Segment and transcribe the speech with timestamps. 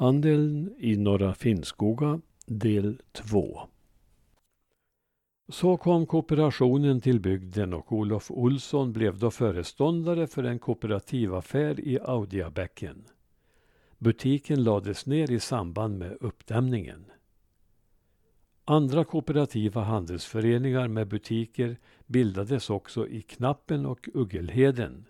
[0.00, 3.60] Handeln i Norra Finnskoga del 2
[5.48, 11.98] Så kom kooperationen till bygden och Olof Olsson blev då föreståndare för en kooperativaffär i
[12.00, 13.04] Audiabäcken.
[13.98, 17.04] Butiken lades ner i samband med uppdämningen.
[18.64, 25.06] Andra kooperativa handelsföreningar med butiker bildades också i Knappen och Uggelheden.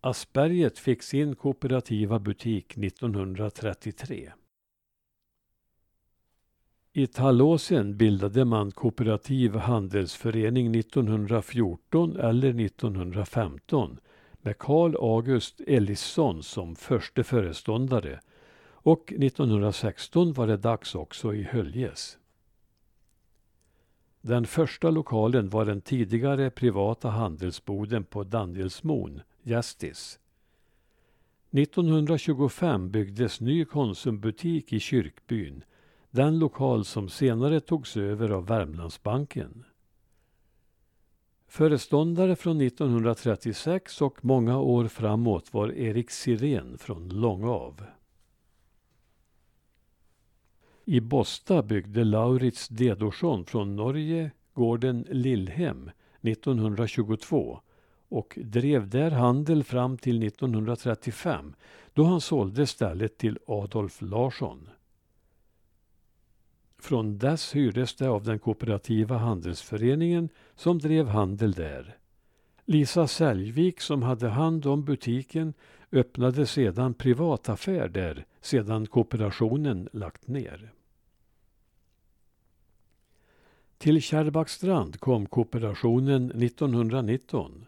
[0.00, 4.32] Asperget fick sin kooperativa butik 1933.
[6.92, 14.00] I Tallåsen bildade man kooperativ handelsförening 1914 eller 1915
[14.42, 18.20] med Carl August Ellisson som förste föreståndare
[18.70, 22.18] och 1916 var det dags också i Höljes.
[24.20, 30.18] Den första lokalen var den tidigare privata handelsboden på Danielsmon, Gästis.
[31.50, 35.64] 1925 byggdes ny Konsumbutik i Kyrkbyn,
[36.10, 39.64] den lokal som senare togs över av Värmlandsbanken.
[41.46, 47.84] Föreståndare från 1936 och många år framåt var Erik Sirén från Långav.
[50.84, 55.90] I Bosta byggde Laurits Dedorsson från Norge gården Lillhem
[56.22, 57.60] 1922
[58.08, 61.54] och drev där handel fram till 1935
[61.92, 64.68] då han sålde stället till Adolf Larsson.
[66.78, 71.96] Från dess hyrdes det av den kooperativa handelsföreningen som drev handel där.
[72.64, 75.54] Lisa Säljvik som hade hand om butiken
[75.92, 80.72] öppnade sedan privataffär där sedan kooperationen lagt ner.
[83.78, 87.66] Till Kärrbackstrand kom kooperationen 1919.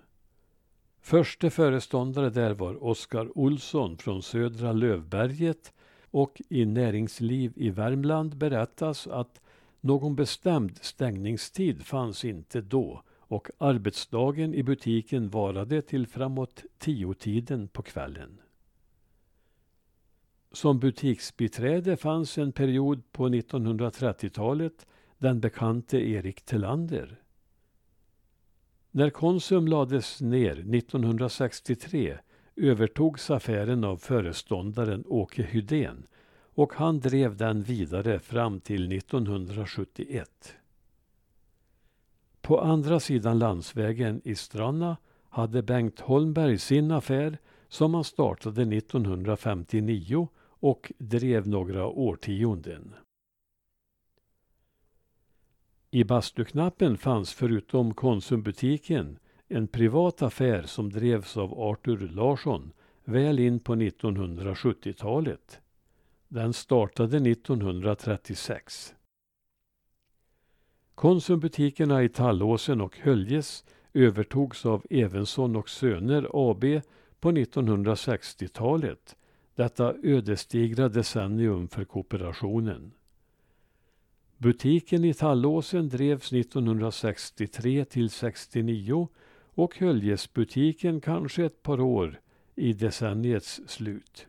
[1.00, 5.72] Förste föreståndare där var Oskar Olsson från Södra Lövberget
[6.10, 9.40] och i Näringsliv i Värmland berättas att
[9.80, 17.82] någon bestämd stängningstid fanns inte då och arbetsdagen i butiken varade till framåt tiotiden på
[17.82, 18.40] kvällen.
[20.52, 24.86] Som butiksbiträde fanns en period på 1930-talet
[25.18, 27.19] den bekante Erik Tillander.
[28.92, 32.18] När Konsum lades ner 1963
[32.56, 36.06] övertogs affären av föreståndaren Åke Hydén
[36.54, 40.54] och han drev den vidare fram till 1971.
[42.40, 44.96] På andra sidan landsvägen i Stranna
[45.28, 52.94] hade Bengt Holmberg sin affär som han startade 1959 och drev några årtionden.
[55.92, 59.18] I Bastuknappen fanns förutom Konsumbutiken
[59.48, 62.72] en privat affär som drevs av Artur Larsson
[63.04, 65.60] väl in på 1970-talet.
[66.28, 68.94] Den startade 1936.
[70.94, 73.64] Konsumbutikerna i Tallåsen och Höljes
[73.94, 76.64] övertogs av Evensson och Söner AB
[77.20, 79.16] på 1960-talet.
[79.54, 82.92] Detta ödesdigra decennium för kooperationen.
[84.42, 89.08] Butiken i Tallåsen drevs 1963 till 69
[89.54, 92.20] och Höljesbutiken kanske ett par år
[92.54, 94.26] i decenniets slut.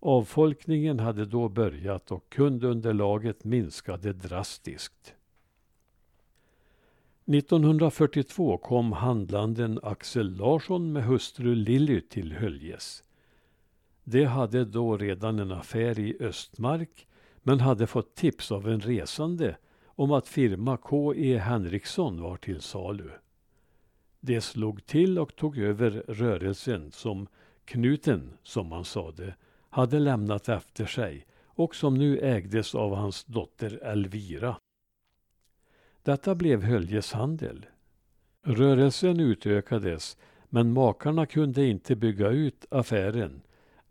[0.00, 5.14] Avfolkningen hade då börjat och kundunderlaget minskade drastiskt.
[7.26, 13.04] 1942 kom handlanden Axel Larsson med hustru Lilly till Höljes.
[14.04, 17.06] De hade då redan en affär i Östmark
[17.46, 21.38] men hade fått tips av en resande om att firma K.E.
[21.38, 23.10] Henriksson var till salu.
[24.20, 27.26] De slog till och tog över rörelsen som
[27.64, 29.34] knuten, som man sade,
[29.70, 34.56] hade lämnat efter sig och som nu ägdes av hans dotter Elvira.
[36.02, 37.66] Detta blev Höljes handel.
[38.42, 40.16] Rörelsen utökades
[40.48, 43.42] men makarna kunde inte bygga ut affären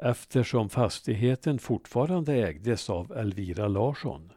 [0.03, 4.31] eftersom fastigheten fortfarande ägdes av Elvira Larsson.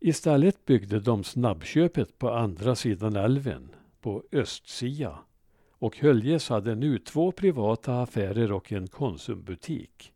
[0.00, 3.68] Istället byggde de snabbköpet på andra sidan älven,
[4.00, 5.18] på Östsia.
[5.70, 10.12] och Höljes hade nu två privata affärer och en Konsumbutik.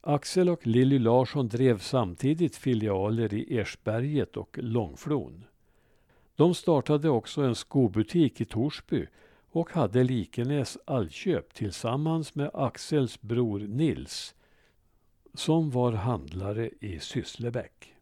[0.00, 5.44] Axel och Lilly Larsson drev samtidigt filialer i Ersberget och Långflon.
[6.34, 9.06] De startade också en skobutik i Torsby
[9.52, 14.34] och hade Likenäs Allköp tillsammans med Axels bror Nils
[15.34, 17.94] som var handlare i Sysslebäck.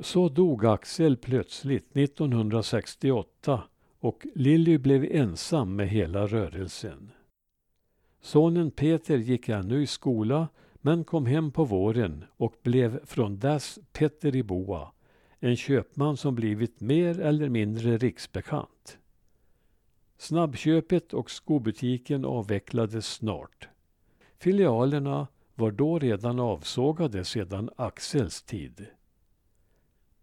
[0.00, 3.62] Så dog Axel plötsligt 1968
[3.98, 7.10] och Lilly blev ensam med hela rörelsen.
[8.20, 13.78] Sonen Peter gick ännu i skola men kom hem på våren och blev från dess
[13.92, 14.92] Petter i Boa,
[15.38, 18.99] en köpman som blivit mer eller mindre riksbekant.
[20.20, 23.68] Snabbköpet och skobutiken avvecklades snart.
[24.38, 28.86] Filialerna var då redan avsågade sedan Axels tid.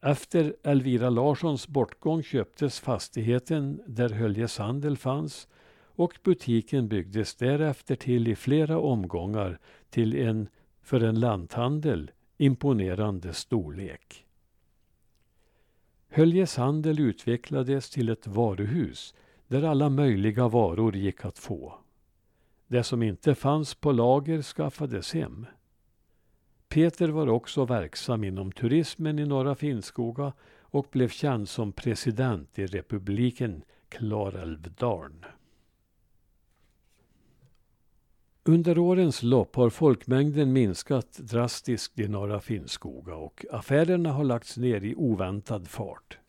[0.02, 5.48] Efter Elvira Larssons bortgång köptes fastigheten där Höljes handel fanns
[5.80, 9.60] och butiken byggdes därefter till i flera omgångar
[9.90, 10.48] till en,
[10.82, 14.26] för en lanthandel, imponerande storlek.
[16.10, 19.14] Höljes handel utvecklades till ett varuhus
[19.48, 21.74] där alla möjliga varor gick att få.
[22.68, 25.46] Det som inte fanns på lager skaffades hem.
[26.70, 32.66] Peter var också verksam inom turismen i norra Finnskoga och blev känd som president i
[32.66, 35.26] republiken Klarälvdalen.
[38.44, 44.84] Under årens lopp har folkmängden minskat drastiskt i norra Finnskoga och affärerna har lagts ner
[44.84, 46.20] i oväntad fart.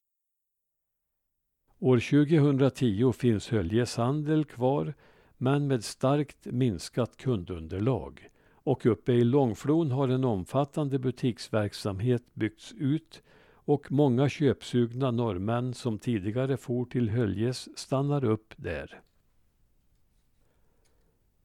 [1.80, 4.94] År 2010 finns Höljes handel kvar
[5.36, 8.28] men med starkt minskat kundunderlag.
[8.52, 13.22] Och uppe i Långflon har en omfattande butiksverksamhet byggts ut
[13.52, 19.00] och många köpsugna norrmän som tidigare for till Höljes stannar upp där.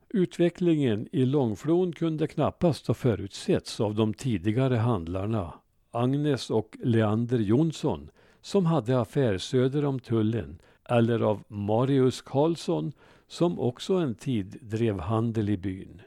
[0.10, 5.54] Utvecklingen i Långflon kunde knappast ha förutsetts av de tidigare handlarna
[5.92, 8.10] Agnes och Leander Jonsson
[8.44, 12.92] som hade affär söder om tullen eller av Marius Karlsson
[13.28, 16.02] som också en tid drev handel i byn.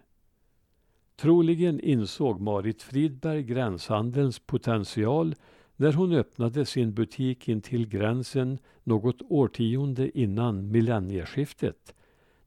[1.16, 5.34] Troligen insåg Marit Fridberg gränshandelns potential
[5.76, 11.94] när hon öppnade sin butik intill gränsen något årtionde innan millennieskiftet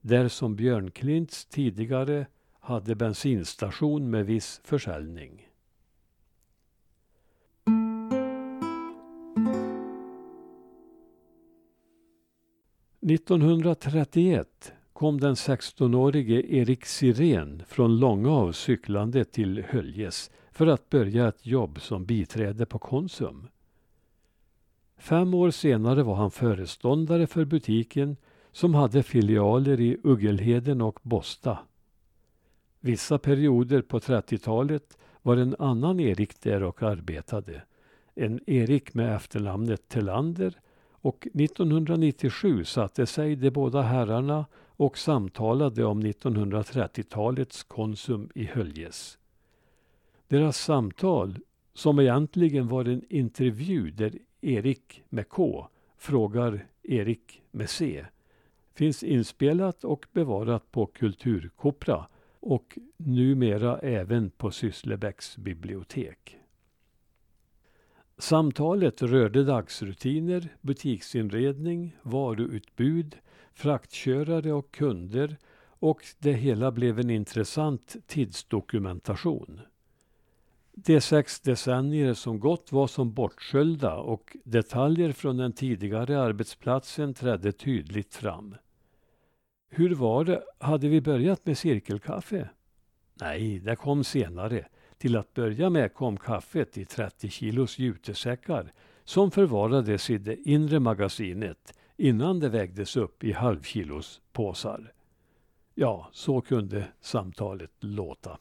[0.01, 2.25] där som Björnklints tidigare
[2.59, 5.48] hade bensinstation med viss försäljning.
[13.09, 21.45] 1931 kom den 16-årige Erik Sirén från Långav cyklande till Höljes för att börja ett
[21.45, 23.47] jobb som biträde på Konsum.
[24.97, 28.17] Fem år senare var han föreståndare för butiken
[28.51, 31.59] som hade filialer i Uggelheden och Bosta.
[32.79, 37.61] Vissa perioder på 30-talet var en annan Erik där och arbetade.
[38.15, 40.59] En Erik med efternamnet Telander
[41.01, 49.17] och 1997 satte sig de båda herrarna och samtalade om 1930-talets Konsum i Höljes.
[50.27, 51.39] Deras samtal,
[51.73, 55.67] som egentligen var en intervju där Erik med K
[55.97, 58.05] frågar Erik med C,
[58.73, 62.05] finns inspelat och bevarat på Kulturkopra
[62.39, 66.38] och numera även på Sysslebäcks bibliotek.
[68.19, 73.15] Samtalet rörde dagsrutiner, butiksinredning, varuutbud,
[73.53, 75.37] fraktkörare och kunder
[75.79, 79.61] och det hela blev en intressant tidsdokumentation.
[80.73, 87.51] De sex decennier som gått var som bortsköljda och detaljer från den tidigare arbetsplatsen trädde
[87.51, 88.55] tydligt fram.
[89.69, 92.49] Hur var det, hade vi börjat med cirkelkaffe?
[93.21, 94.65] Nej, det kom senare.
[94.99, 100.79] Till att börja med kom kaffet i 30 kilos jutesäckar som förvarades i det inre
[100.79, 104.93] magasinet innan det vägdes upp i halvkilos påsar.
[105.75, 108.37] Ja, så kunde samtalet låta.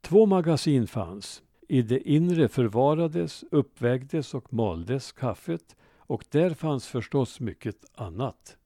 [0.00, 1.42] Två magasin fanns.
[1.68, 8.56] I det inre förvarades, uppvägdes och maldes kaffet och där fanns förstås mycket annat.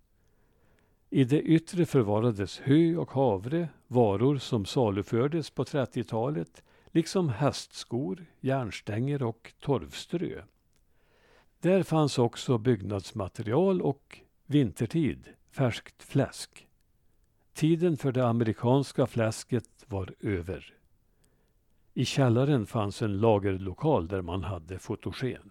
[1.10, 9.22] I det yttre förvarades hö och havre, varor som salufördes på 30-talet, liksom hästskor, järnstänger
[9.22, 10.42] och torvströ.
[11.60, 16.66] Där fanns också byggnadsmaterial och, vintertid, färskt fläsk.
[17.52, 20.74] Tiden för det amerikanska fläsket var över.
[21.94, 25.50] I källaren fanns en lagerlokal där man hade fotogen.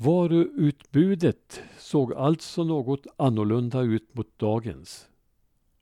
[0.00, 5.08] Varuutbudet såg alltså något annorlunda ut mot dagens.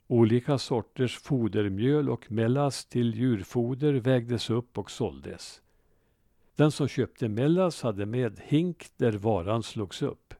[0.06, 5.62] Olika sorters fodermjöl och mellas till djurfoder vägdes upp och såldes.
[6.54, 10.34] Den som köpte mellas hade med hink där varan slogs upp.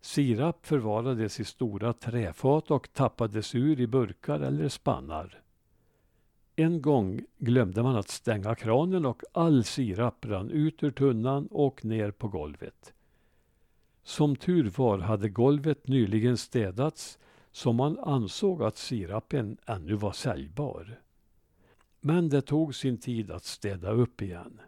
[0.00, 5.41] Sirap förvarades i stora träfat och tappades ur i burkar eller spannar.
[6.56, 11.84] En gång glömde man att stänga kranen och all sirap rann ut ur tunnan och
[11.84, 12.92] ner på golvet.
[14.02, 17.18] Som tur var hade golvet nyligen städats
[17.52, 21.00] så man ansåg att sirapen ännu var säljbar.
[22.00, 24.60] Men det tog sin tid att städa upp igen.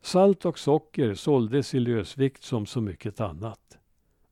[0.00, 3.78] Salt och socker såldes i lösvikt som så mycket annat.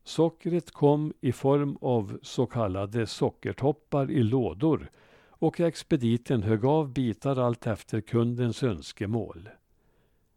[0.05, 4.91] Sockret kom i form av så kallade sockertoppar i lådor
[5.39, 9.49] och expediten högg av bitar allt efter kundens önskemål.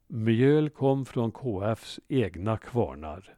[0.08, 3.38] Mjöl kom från KFs egna kvarnar.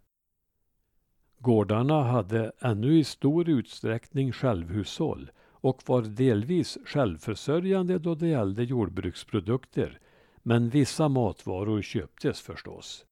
[1.39, 9.99] Gårdarna hade ännu i stor utsträckning självhushåll och var delvis självförsörjande då det gällde jordbruksprodukter,
[10.43, 13.05] men vissa matvaror köptes förstås.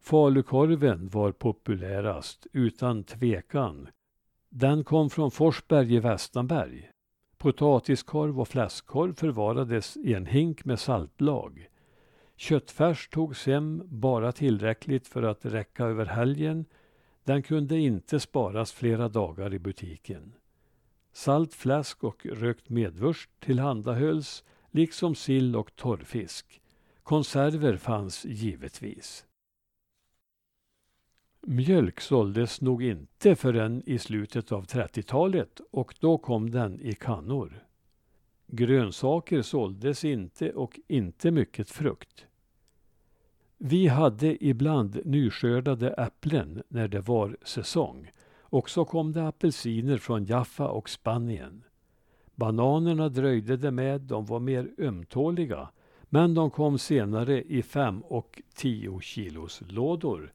[0.00, 3.88] Falukorven var populärast, utan tvekan.
[4.48, 6.91] Den kom från Forsberg i Västanberg.
[7.42, 11.68] Potatiskorv och fläskkorv förvarades i en hink med saltlag.
[12.36, 16.64] Köttfärs togs hem bara tillräckligt för att räcka över helgen.
[17.24, 20.34] Den kunde inte sparas flera dagar i butiken.
[21.12, 26.62] Salt fläsk och rökt medvurst tillhandahölls, liksom sill och torrfisk.
[27.02, 29.26] Konserver fanns givetvis.
[31.46, 37.64] Mjölk såldes nog inte förrän i slutet av 30-talet och då kom den i kannor.
[38.46, 42.26] Grönsaker såldes inte och inte mycket frukt.
[43.58, 50.24] Vi hade ibland nyskördade äpplen när det var säsong och så kom det apelsiner från
[50.24, 51.64] Jaffa och Spanien.
[52.34, 55.68] Bananerna dröjde det med, de var mer ömtåliga
[56.02, 60.32] men de kom senare i fem och tio kilos lådor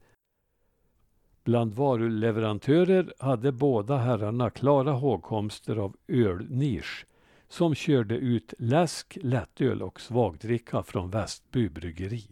[1.44, 7.06] Bland varuleverantörer hade båda herrarna klara hågkomster av ölnisch
[7.48, 12.26] som körde ut läsk, lättöl och svagdricka från Västby bryggeri.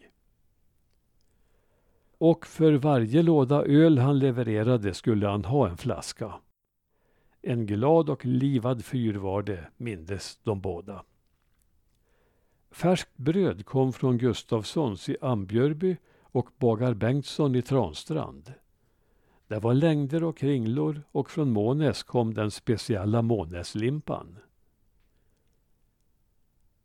[2.18, 6.34] Och för varje låda öl han levererade skulle han ha en flaska.
[7.42, 11.04] En glad och livad fyr var det, mindes de båda.
[12.70, 18.52] Färskt bröd kom från Gustavssons i Ambjörby och Bagar Bengtsson i Transtrand.
[19.48, 24.36] Det var längder och kringlor och från Månäs kom den speciella Månäslimpan.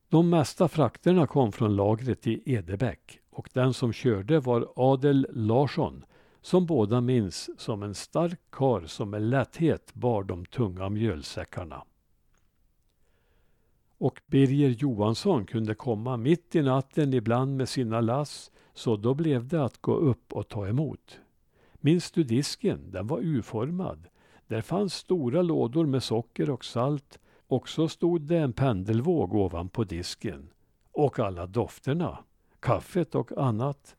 [0.10, 6.06] De mesta frakterna kom från lagret i Edebäck och den som körde var Adel Larsson
[6.42, 11.84] som båda minns som en stark kar som med lätthet bar de tunga mjölsäckarna.
[13.98, 19.48] Och Birger Johansson kunde komma mitt i natten ibland med sina lass så då blev
[19.48, 21.20] det att gå upp och ta emot.
[21.84, 22.92] Minns du disken?
[22.92, 24.08] Den var U-formad.
[24.48, 29.84] Där fanns stora lådor med socker och salt och så stod det en pendelvåg ovanpå
[29.84, 30.50] disken.
[30.92, 32.18] Och alla dofterna.
[32.60, 33.96] Kaffet och annat.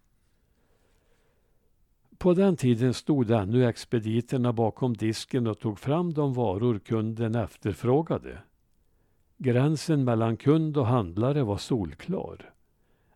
[2.18, 8.38] På den tiden stod ännu expediterna bakom disken och tog fram de varor kunden efterfrågade.
[9.38, 12.54] Gränsen mellan kund och handlare var solklar.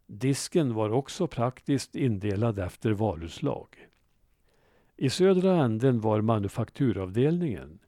[0.06, 3.85] Disken var också praktiskt indelad efter varuslag.
[4.98, 7.78] I södra änden var manufakturavdelningen.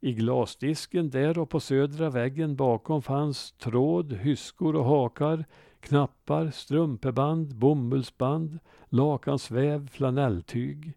[0.00, 5.44] I glasdisken där och på södra väggen bakom fanns tråd, hyskor och hakar,
[5.80, 10.92] knappar, strumpeband, bomullsband, lakansväv, flanelltyg.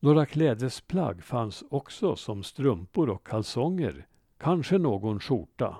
[0.00, 4.06] Några klädesplagg fanns också som strumpor och kalsonger,
[4.38, 5.76] kanske någon skjorta.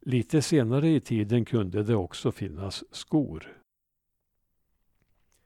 [0.00, 3.61] Lite senare i tiden kunde det också finnas skor.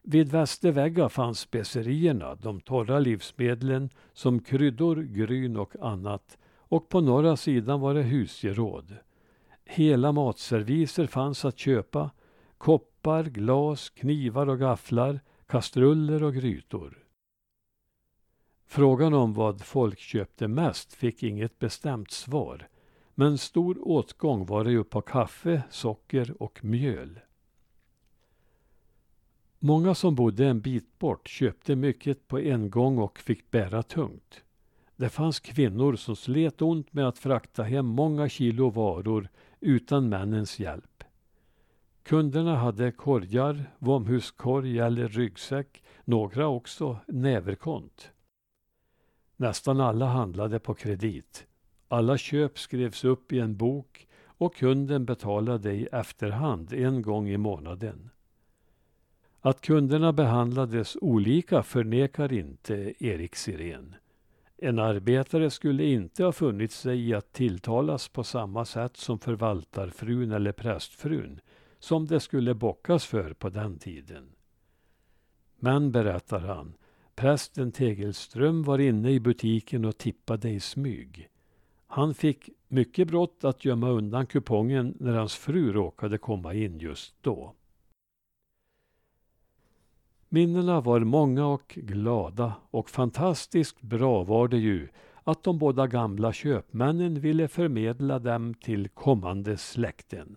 [0.09, 7.37] Vid Västervägga fanns specerierna, de torra livsmedlen som kryddor, gryn och annat och på norra
[7.37, 8.97] sidan var det husgeråd.
[9.65, 12.11] Hela matserviser fanns att köpa,
[12.59, 16.99] koppar, glas, knivar och gafflar, kastruller och grytor.
[18.67, 22.69] Frågan om vad folk köpte mest fick inget bestämt svar,
[23.15, 27.21] men stor åtgång var det ju på kaffe, socker och mjöl.
[29.67, 34.45] Många som bodde en bit bort köpte mycket på en gång och fick bära tungt.
[34.97, 39.29] Det fanns kvinnor som slet ont med att frakta hem många kilo varor
[39.61, 41.05] utan männens hjälp.
[42.03, 48.11] Kunderna hade korgar, vomhuskorg eller ryggsäck, några också näverkont.
[49.37, 51.47] Nästan alla handlade på kredit.
[51.89, 57.37] Alla köp skrevs upp i en bok och kunden betalade i efterhand en gång i
[57.37, 58.11] månaden.
[59.47, 63.95] Att kunderna behandlades olika förnekar inte Erik Sirén.
[64.57, 70.33] En arbetare skulle inte ha funnit sig i att tilltalas på samma sätt som förvaltarfrun
[70.33, 71.41] eller prästfrun,
[71.79, 74.29] som det skulle bockas för på den tiden.
[75.59, 76.75] Men, berättar han,
[77.15, 81.29] prästen Tegelström var inne i butiken och tippade i smyg.
[81.87, 87.15] Han fick mycket brått att gömma undan kupongen när hans fru råkade komma in just
[87.21, 87.55] då.
[90.37, 94.89] Minnena var många och glada och fantastiskt bra var det ju
[95.25, 100.37] att de båda gamla köpmännen ville förmedla dem till kommande släkten.